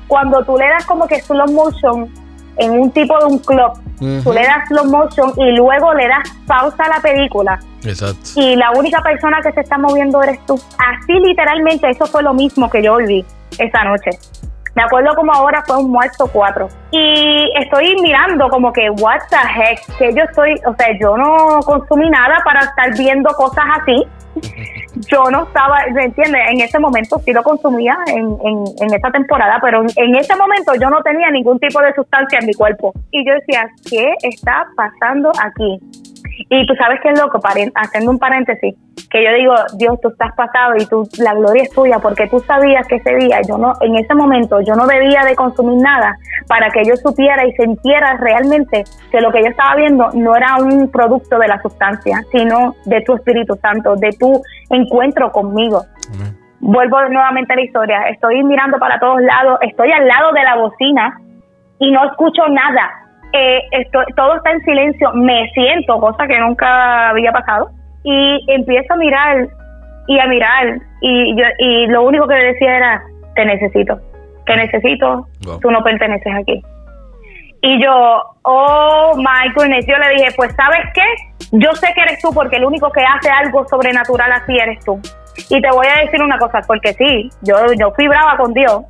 [0.08, 2.08] cuando tú le das como que slow motion
[2.56, 6.30] en un tipo de un club, tú le das slow motion y luego le das
[6.46, 7.60] pausa a la película.
[7.84, 8.30] Exacto.
[8.36, 10.54] Y la única persona que se está moviendo eres tú.
[10.54, 13.22] Así literalmente, eso fue lo mismo que yo vi
[13.58, 14.12] esa noche.
[14.80, 16.66] Me acuerdo como ahora fue un muerto cuatro.
[16.90, 21.60] Y estoy mirando como que, what the heck, que yo estoy, o sea, yo no
[21.66, 24.06] consumí nada para estar viendo cosas así.
[25.10, 26.40] Yo no estaba, ¿me entiendes?
[26.50, 30.72] En ese momento sí lo consumía en, en, en esa temporada, pero en, ese momento
[30.74, 32.92] yo no tenía ningún tipo de sustancia en mi cuerpo.
[33.10, 35.78] Y yo decía, ¿qué está pasando aquí?
[36.48, 37.38] Y tú sabes que es loco,
[37.74, 38.74] haciendo un paréntesis,
[39.10, 42.40] que yo digo, Dios, tú estás pasado y tú, la gloria es tuya, porque tú
[42.40, 46.16] sabías que ese día, yo no, en ese momento, yo no debía de consumir nada
[46.48, 50.56] para que yo supiera y sintiera realmente que lo que yo estaba viendo no era
[50.56, 55.82] un producto de la sustancia, sino de tu Espíritu Santo, de tu encuentro conmigo.
[56.60, 60.56] Vuelvo nuevamente a la historia, estoy mirando para todos lados, estoy al lado de la
[60.56, 61.20] bocina
[61.78, 62.90] y no escucho nada,
[63.32, 67.70] eh, esto, todo está en silencio, me siento, cosa que nunca había pasado,
[68.02, 69.48] y empiezo a mirar
[70.06, 73.02] y a mirar, y, yo, y lo único que le decía era,
[73.34, 73.98] te necesito,
[74.46, 75.26] te necesito,
[75.60, 76.60] tú no perteneces aquí.
[77.62, 81.04] Y yo, oh my goodness, yo le dije, pues sabes qué,
[81.52, 84.98] yo sé que eres tú porque el único que hace algo sobrenatural así eres tú.
[85.48, 88.82] Y te voy a decir una cosa, porque sí, yo, yo fui brava con Dios,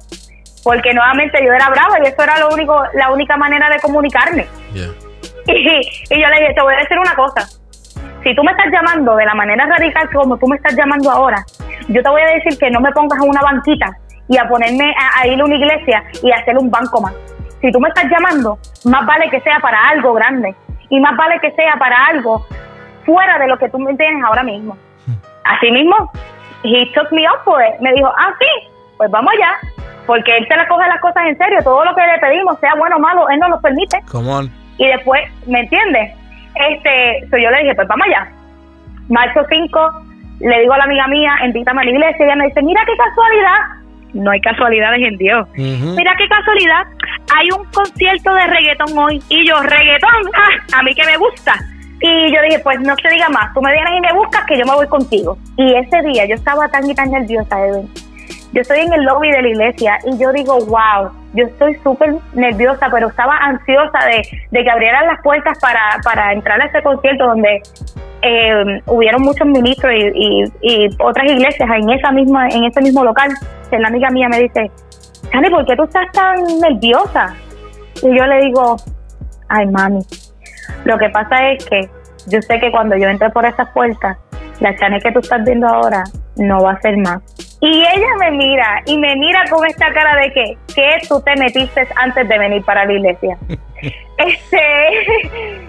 [0.65, 4.47] porque nuevamente yo era brava y eso era lo único, la única manera de comunicarme.
[4.75, 4.85] Y,
[6.11, 7.47] yo le dije, te voy a decir una cosa,
[8.23, 11.45] si tú me estás llamando de la manera radical como tú me estás llamando ahora,
[11.89, 13.87] yo te voy a decir que no me pongas en una banquita
[14.29, 17.15] y a ponerme a, ir a una iglesia y a hacer un banco más.
[17.61, 20.55] Si tú me estás llamando, más vale que sea para algo grande
[20.89, 22.47] y más vale que sea para algo
[23.05, 24.77] fuera de lo que tú me tienes ahora mismo.
[25.07, 25.15] Hmm.
[25.45, 26.11] Así mismo,
[26.63, 27.81] he took me up for it.
[27.81, 29.59] Me dijo, ah, sí, pues vamos allá
[30.07, 32.75] porque él se le coge las cosas en serio, todo lo que le pedimos, sea
[32.77, 33.99] bueno o malo, él nos lo permite.
[34.79, 36.13] Y después, ¿me entiendes?
[36.55, 38.29] Este, yo le dije, pues vamos allá.
[39.09, 39.91] Marzo 5,
[40.41, 42.97] le digo a la amiga mía, invítame a la iglesia, ella me dice, mira qué
[42.97, 43.59] casualidad,
[44.15, 45.49] no hay casualidades en Dios.
[45.55, 46.87] Mira qué casualidad,
[47.37, 49.23] hay un concierto de reggaetón hoy.
[49.29, 51.55] Y yo, reggaetón, ah, a mí que me gusta.
[52.03, 54.59] Y yo dije, pues no te diga más, tú me vienes y me buscas que
[54.59, 55.37] yo me voy contigo.
[55.57, 57.91] Y ese día yo estaba tan y tan nerviosa, Edwin
[58.53, 62.15] yo estoy en el lobby de la iglesia y yo digo, wow, yo estoy súper
[62.35, 67.27] nerviosa, pero estaba ansiosa de, que abrieran las puertas para, para entrar a ese concierto
[67.27, 67.63] donde
[68.23, 73.31] eh, hubieron muchos ministros y, y, otras iglesias en esa misma en ese mismo local.
[73.71, 74.71] La amiga mía me dice,
[75.31, 77.35] Sani, ¿por qué tú estás tan nerviosa?
[78.03, 78.77] Y yo le digo,
[79.49, 80.01] ay, mami,
[80.85, 81.89] lo que pasa es que
[82.27, 84.19] yo sé que cuando yo entre por esas puertas,
[84.59, 86.03] la Chane que tú estás viendo ahora
[86.37, 87.23] no va a ser más
[87.61, 91.37] y ella me mira y me mira con esta cara de que, ¿qué tú te
[91.37, 93.37] metiste antes de venir para la iglesia?
[94.19, 94.61] este,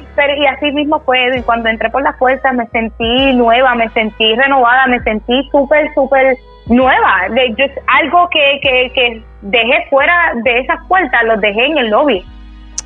[0.15, 3.89] pero y así mismo fue, y cuando entré por las puertas me sentí nueva, me
[3.89, 7.27] sentí renovada, me sentí súper, súper nueva.
[7.29, 12.23] De, algo que, que, que dejé fuera de esas puertas, los dejé en el lobby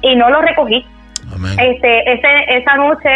[0.02, 0.86] y no los recogí.
[1.60, 3.10] Este, ese, esa noche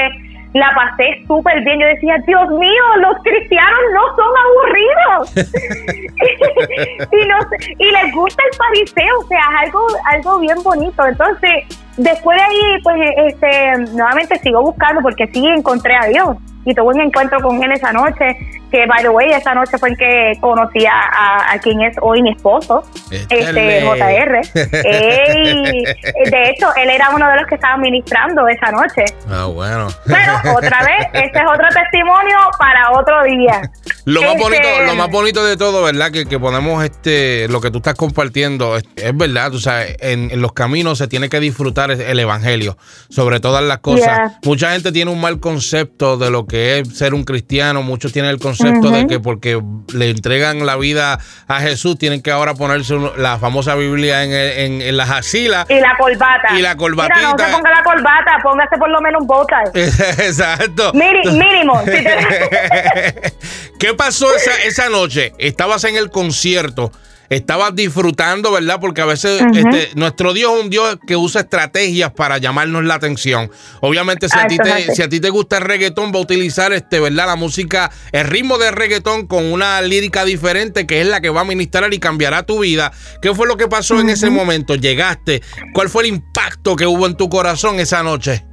[0.54, 1.80] la pasé súper bien.
[1.80, 5.38] Yo decía, Dios mío, los cristianos no son aburridos.
[7.12, 7.38] y, no,
[7.78, 11.06] y les gusta el fariseo, o sea, es algo, algo bien bonito.
[11.06, 11.66] Entonces,
[12.00, 16.38] después de ahí, pues, este, nuevamente sigo buscando porque sí encontré a Dios.
[16.66, 18.36] Y tuve un encuentro con él esa noche.
[18.72, 22.22] que by the way esa noche fue en que conocí a, a, quien es hoy
[22.22, 28.72] mi esposo este JR de hecho él era uno de los que estaba ministrando esa
[28.72, 29.06] noche.
[29.30, 29.88] Ah bueno.
[30.06, 33.62] Pero otra vez este es otro testimonio para otro día.
[34.06, 37.62] Lo más bonito este, lo más bonito de todo verdad que, que ponemos este lo
[37.62, 38.84] que tú estás compartiendo es,
[39.14, 42.78] verdad o sea en, en, los caminos se tiene que disfrutar el evangelio
[43.10, 47.14] sobre todas las cosas mucha gente tiene un mal concepto de lo que es ser
[47.14, 49.62] un cristiano muchos tienen el concepto de que porque
[49.94, 54.98] le entregan la vida a Jesús, tienen que ahora ponerse la famosa Biblia en, en,
[54.98, 55.66] las asilas.
[55.70, 56.58] Y la corbata.
[56.58, 57.16] Y la corbatita.
[57.16, 59.64] Mira, no se ponga la corbata, póngase por lo menos un bota.
[59.74, 60.92] Exacto.
[60.94, 61.82] mínimo.
[63.80, 65.34] ¿Qué pasó esa, esa noche?
[65.38, 66.92] Estabas en el concierto
[67.30, 68.80] estabas disfrutando, ¿verdad?
[68.80, 72.96] Porque a veces este, nuestro Dios es un Dios que usa estrategias para llamarnos la
[72.96, 73.52] atención.
[73.82, 76.74] Obviamente, si a, ti te, si a ti te gusta el reggaetón, va a utilizar
[76.74, 77.28] este, ¿verdad?
[77.28, 81.42] La música, el ritmo de reggaetón con una lírica diferente que es la que va
[81.42, 82.92] a ministrar y cambiará tu vida.
[83.22, 84.76] ¿Qué fue lo que pasó en ese momento?
[84.76, 85.42] Llegaste.
[85.74, 88.44] ¿Cuál fue el impacto que hubo en tu corazón esa noche?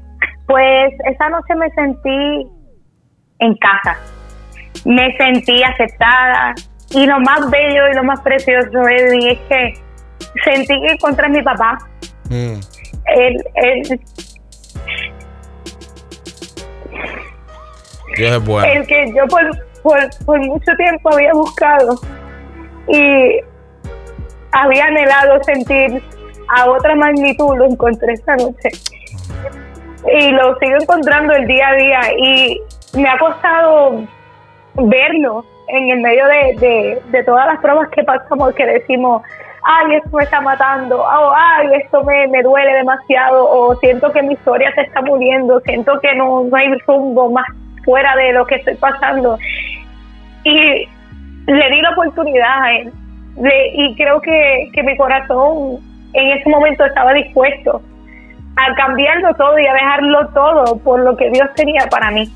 [0.47, 2.49] Pues esa noche me sentí
[3.41, 3.99] en casa.
[4.85, 6.55] Me sentí aceptada,
[6.91, 9.75] y lo más bello y lo más precioso es que
[10.45, 11.79] sentí que encontré a mi papá.
[12.31, 12.61] Mm.
[13.07, 14.01] Él, él,
[18.65, 22.01] El que yo por, por, mucho tiempo había buscado
[22.89, 23.41] y
[24.53, 26.03] había anhelado sentir
[26.57, 28.71] a otra magnitud, lo encontré esta noche.
[30.19, 32.61] Y lo sigo encontrando el día a día y
[32.95, 34.05] me ha costado
[34.75, 39.23] verlo en el medio de, de, todas las pruebas que pasamos, que decimos,
[39.65, 44.23] ay, esto me está matando, oh, ay, esto me, me duele demasiado, o siento que
[44.23, 47.47] mi historia se está muriendo, siento que no, no hay rumbo más
[47.85, 49.39] fuera de lo que estoy pasando.
[50.45, 50.89] Y
[51.47, 52.93] le di la oportunidad a él,
[53.75, 55.79] y creo que, que mi corazón
[56.13, 57.83] en ese momento estaba dispuesto
[58.57, 62.33] a cambiarlo todo y a dejarlo todo por lo que Dios tenía para mí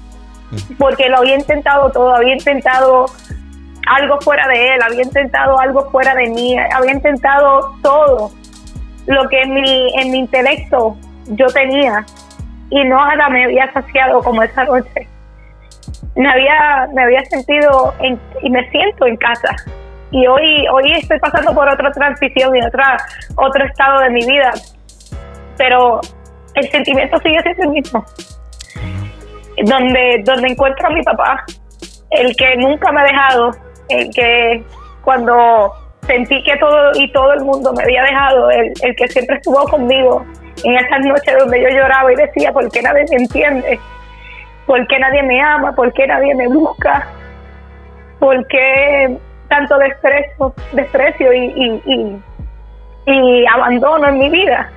[0.79, 3.07] porque lo había intentado todo, había intentado
[3.87, 8.31] algo fuera de él, había intentado algo fuera de mí, había intentado todo
[9.07, 10.97] lo que en mi, en mi intelecto
[11.29, 12.05] yo tenía
[12.71, 15.09] y no nada me había saciado como esa noche.
[16.17, 17.95] Me había, me había sentido
[18.43, 19.55] y me siento en casa.
[20.13, 22.97] Y hoy, hoy estoy pasando por otra transición y otra,
[23.37, 24.53] otro estado de mi vida.
[25.57, 26.01] Pero
[26.55, 28.05] el sentimiento sigue siendo el mismo
[29.65, 31.45] donde, donde encuentro a mi papá,
[32.11, 33.51] el que nunca me ha dejado,
[33.89, 34.65] el que
[35.03, 35.73] cuando
[36.07, 39.63] sentí que todo y todo el mundo me había dejado, el, el que siempre estuvo
[39.65, 40.25] conmigo
[40.65, 43.79] en esas noches donde yo lloraba y decía, ¿por qué nadie me entiende?
[44.67, 45.73] ¿Por qué nadie me ama?
[45.73, 47.07] ¿Por qué nadie me busca?
[48.19, 49.17] ¿Por qué
[49.49, 52.23] tanto desprecio, desprecio y, y, y,
[53.07, 54.71] y abandono en mi vida?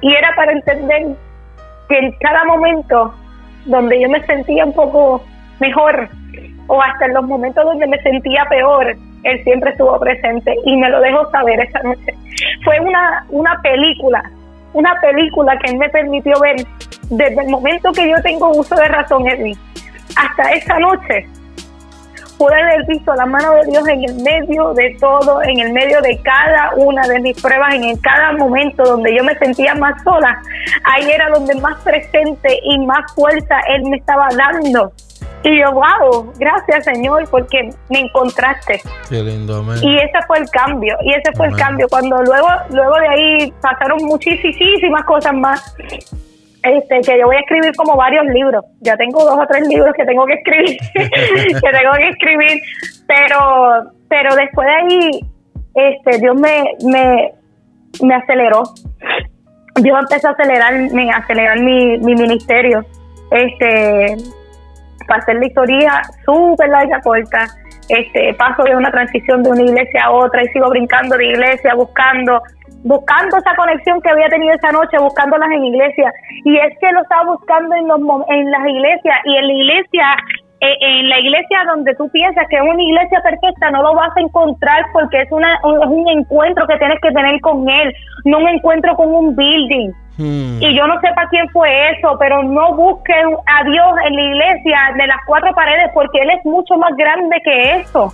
[0.00, 1.16] Y era para entender
[1.88, 3.14] que en cada momento
[3.66, 5.24] donde yo me sentía un poco
[5.60, 6.08] mejor
[6.66, 10.88] o hasta en los momentos donde me sentía peor, él siempre estuvo presente y me
[10.88, 12.14] lo dejó saber esa noche.
[12.64, 14.22] Fue una, una película,
[14.72, 16.56] una película que él me permitió ver
[17.10, 19.52] desde el momento que yo tengo uso de razón en
[20.16, 21.26] hasta esa noche
[22.38, 26.00] pude haber visto la mano de Dios en el medio de todo, en el medio
[26.00, 30.40] de cada una de mis pruebas, en cada momento donde yo me sentía más sola.
[30.84, 34.92] Ahí era donde más presente y más fuerza Él me estaba dando.
[35.42, 38.80] Y yo, wow, gracias Señor, porque me encontraste.
[39.08, 39.78] Qué lindo, amén.
[39.82, 41.86] Y ese fue el cambio, y ese fue el cambio.
[41.88, 45.76] Cuando luego, luego de ahí pasaron muchísimas cosas más
[46.64, 48.64] este, que yo voy a escribir como varios libros.
[48.80, 52.60] Ya tengo dos o tres libros que tengo que escribir, que tengo que escribir,
[53.06, 55.20] pero, pero después de ahí,
[55.74, 57.32] este, Dios me, me,
[58.02, 58.62] me aceleró.
[59.76, 62.84] Dios empezó a acelerar, me, acelerar mi, mi ministerio.
[63.30, 64.16] Este,
[65.06, 67.46] para hacer la historia súper larga, corta.
[67.88, 71.74] Este, paso de una transición de una iglesia a otra y sigo brincando de iglesia,
[71.74, 72.40] buscando
[72.84, 76.12] buscando esa conexión que había tenido esa noche, buscándolas en iglesia.
[76.44, 80.06] Y es que lo estaba buscando en, los, en las iglesias y en la iglesia,
[80.60, 84.14] eh, en la iglesia donde tú piensas que es una iglesia perfecta, no lo vas
[84.16, 87.92] a encontrar porque es, una, un, es un encuentro que tienes que tener con Él,
[88.26, 89.90] no un encuentro con un building.
[90.16, 90.62] Hmm.
[90.62, 94.22] Y yo no sé para quién fue eso, pero no busquen a Dios en la
[94.22, 98.12] iglesia de las cuatro paredes porque Él es mucho más grande que eso.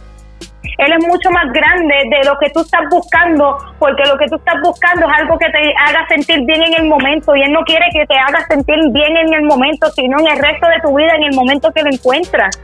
[0.78, 4.36] Él es mucho más grande de lo que tú estás buscando, porque lo que tú
[4.36, 7.60] estás buscando es algo que te haga sentir bien en el momento y Él no
[7.62, 10.96] quiere que te haga sentir bien en el momento, sino en el resto de tu
[10.96, 12.58] vida, en el momento que lo encuentras.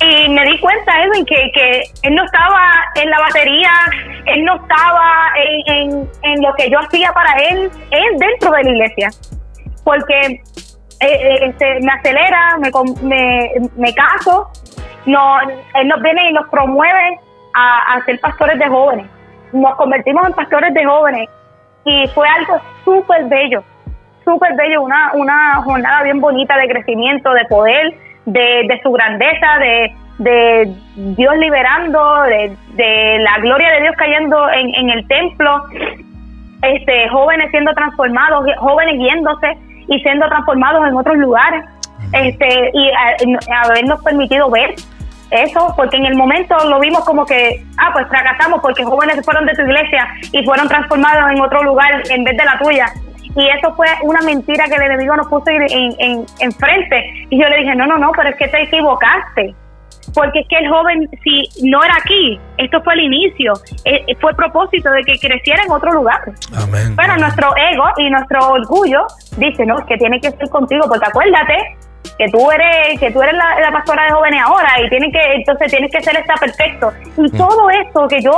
[0.00, 2.60] y me di cuenta, Edwin, que, que él no estaba
[2.94, 3.70] en la batería,
[4.26, 5.32] él no estaba
[5.66, 9.10] en, en, lo que yo hacía para él, él dentro de la iglesia.
[9.84, 10.20] Porque
[11.00, 12.70] eh, eh, este, me acelera, me,
[13.02, 14.50] me, me caso,
[15.08, 17.18] no, él nos viene y nos promueve
[17.54, 19.06] a, a ser pastores de jóvenes.
[19.52, 21.28] Nos convertimos en pastores de jóvenes.
[21.84, 23.62] Y fue algo súper bello,
[24.24, 27.94] súper bello, una, una jornada bien bonita de crecimiento, de poder
[28.26, 30.74] de, su grandeza, de, de
[31.16, 35.64] Dios liberando, de, de, la gloria de Dios cayendo en, en el templo,
[36.62, 39.56] este, jóvenes siendo transformados, jóvenes yéndose
[39.88, 41.64] y siendo transformados en otros lugares,
[42.12, 42.90] este, y
[43.64, 44.74] habernos permitido ver
[45.30, 49.46] eso, porque en el momento lo vimos como que, ah, pues fracasamos porque jóvenes fueron
[49.46, 52.92] de tu iglesia y fueron transformados en otro lugar en vez de la tuya
[53.38, 57.26] y eso fue una mentira que el enemigo nos puso en, en, enfrente.
[57.30, 59.54] Y yo le dije, no, no, no, pero es que te equivocaste.
[60.14, 63.52] Porque es que el joven, si no era aquí, esto fue el inicio,
[63.84, 66.20] eh, eh, fue el propósito de que creciera en otro lugar.
[66.56, 66.96] Amén.
[66.96, 69.06] Pero nuestro ego y nuestro orgullo
[69.36, 71.76] dice, no, es que tiene que ser contigo, porque acuérdate
[72.18, 75.70] que tú eres que tú eres la, pastora de jóvenes ahora y tiene que entonces
[75.70, 77.36] tienes que ser esta perfecto y mm.
[77.36, 78.30] todo esto que yo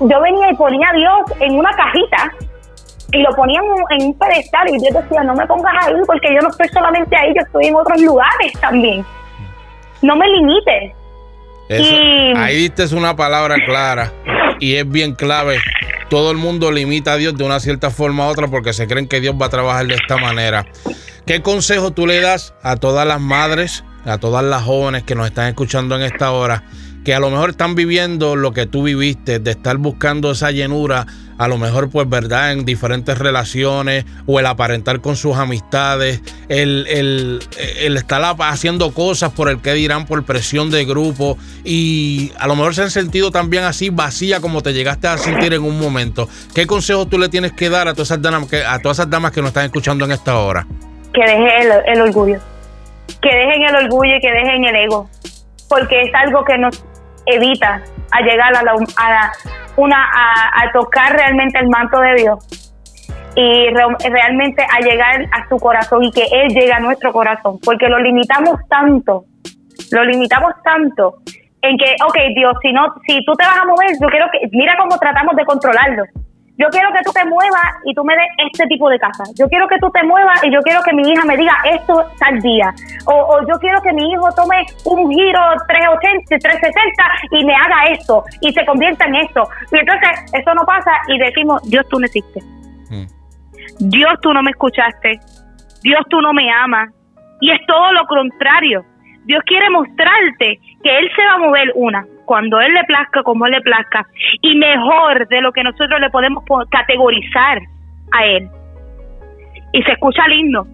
[0.00, 2.32] yo venía y ponía a Dios en una cajita
[3.12, 6.40] y lo ponían en un pedestal y yo decía, no me pongas ahí porque yo
[6.40, 9.04] no estoy solamente ahí, yo estoy en otros lugares también.
[10.00, 10.92] No me limites.
[12.36, 14.10] Ahí diste una palabra clara
[14.58, 15.58] y es bien clave.
[16.12, 19.08] Todo el mundo limita a Dios de una cierta forma u otra porque se creen
[19.08, 20.66] que Dios va a trabajar de esta manera.
[21.24, 25.26] ¿Qué consejo tú le das a todas las madres, a todas las jóvenes que nos
[25.26, 26.64] están escuchando en esta hora,
[27.02, 31.06] que a lo mejor están viviendo lo que tú viviste, de estar buscando esa llenura
[31.42, 36.86] a lo mejor pues verdad en diferentes relaciones o el aparentar con sus amistades, el,
[36.88, 42.54] el, estar haciendo cosas por el que dirán por presión de grupo y a lo
[42.54, 46.28] mejor se han sentido también así vacía como te llegaste a sentir en un momento.
[46.54, 49.10] ¿Qué consejo tú le tienes que dar a todas esas damas que, a todas esas
[49.10, 50.64] damas que nos están escuchando en esta hora?
[51.12, 51.48] Que dejen
[51.88, 52.38] el, orgullo,
[53.20, 55.10] que dejen el orgullo y que dejen el ego,
[55.68, 56.84] porque es algo que nos
[57.26, 59.32] evita a llegar a la, a
[59.76, 62.78] una a, tocar realmente el manto de Dios
[63.34, 67.88] y realmente a llegar a su corazón y que Él llegue a nuestro corazón, porque
[67.88, 69.24] lo limitamos tanto,
[69.90, 71.14] lo limitamos tanto
[71.62, 74.40] en que, ok, Dios, si no, si tú te vas a mover, yo quiero que,
[74.50, 76.04] mira cómo tratamos de controlarlo
[76.58, 79.24] yo quiero que tú te muevas y tú me des este tipo de casa.
[79.38, 82.04] Yo quiero que tú te muevas y yo quiero que mi hija me diga esto
[82.18, 82.74] tal día.
[83.06, 88.22] O, yo quiero que mi hijo tome un giro 380, 360 y me haga esto
[88.42, 89.48] y se convierta en esto.
[89.72, 92.44] Y entonces eso no pasa y decimos, Dios tú no existes.
[92.90, 93.06] Mm.
[93.88, 95.20] Dios tú no me escuchaste.
[95.82, 96.90] Dios tú no me amas.
[97.40, 98.84] Y es todo lo contrario.
[99.24, 103.46] Dios quiere mostrarte que Él se va a mover una, cuando Él le plazca, como
[103.46, 104.06] Él le plazca,
[104.40, 107.60] y mejor de lo que nosotros le podemos categorizar
[108.12, 108.48] a Él.
[109.72, 110.66] Y se escucha lindo,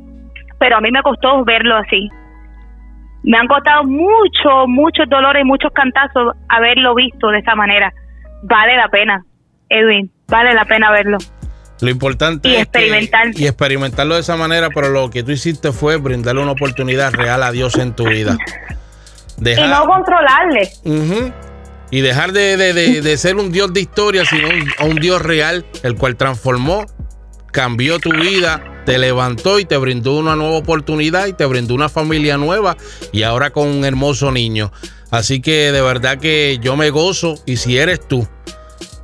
[0.59, 2.09] pero a mí me costó verlo así.
[3.23, 7.93] Me han costado mucho, muchos dolores y muchos cantazos haberlo visto de esa manera.
[8.45, 9.23] Vale la pena,
[9.69, 11.19] Edwin, vale la pena verlo.
[11.81, 13.29] Lo importante y es experimentar.
[13.35, 17.43] y experimentarlo de esa manera, pero lo que tú hiciste fue brindarle una oportunidad real
[17.43, 18.37] a Dios en tu vida.
[19.41, 20.71] y no controlarle.
[21.91, 26.17] Y dejar de, ser un Dios de historia, sino un, un Dios real, el cual
[26.17, 26.87] transformó,
[27.53, 31.89] cambió tu vida, te levantó y te brindó una nueva oportunidad y te brindó una
[31.89, 32.77] familia nueva
[33.13, 34.73] y ahora con un hermoso niño.
[35.11, 38.29] Así que de verdad que yo me gozo y si eres tú